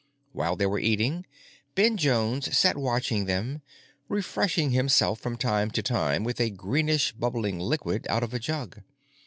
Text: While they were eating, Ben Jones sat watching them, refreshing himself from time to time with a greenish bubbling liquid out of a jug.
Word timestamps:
While 0.31 0.55
they 0.55 0.65
were 0.65 0.79
eating, 0.79 1.27
Ben 1.75 1.95
Jones 1.95 2.57
sat 2.57 2.75
watching 2.75 3.25
them, 3.25 3.61
refreshing 4.09 4.71
himself 4.71 5.19
from 5.19 5.37
time 5.37 5.69
to 5.77 5.83
time 5.83 6.23
with 6.23 6.41
a 6.41 6.49
greenish 6.49 7.11
bubbling 7.11 7.59
liquid 7.59 8.07
out 8.09 8.23
of 8.23 8.33
a 8.33 8.39
jug. 8.39 8.81